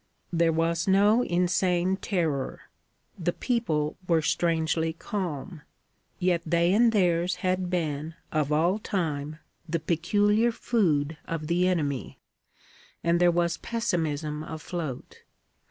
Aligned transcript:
There 0.33 0.51
was 0.51 0.87
no 0.87 1.21
insane 1.23 1.95
terror; 1.95 2.61
the 3.19 3.31
people 3.33 3.97
were 4.07 4.23
strangely 4.23 4.93
calm; 4.93 5.61
yet 6.17 6.41
they 6.43 6.73
and 6.73 6.91
theirs 6.91 7.35
had 7.45 7.69
been, 7.69 8.15
of 8.31 8.51
all 8.51 8.79
time, 8.79 9.37
the 9.69 9.79
peculiar 9.79 10.51
food 10.51 11.17
of 11.25 11.45
the 11.45 11.67
enemy, 11.67 12.17
and 13.03 13.19
there 13.19 13.29
was 13.29 13.57
pessimism 13.57 14.41
afloat. 14.41 15.21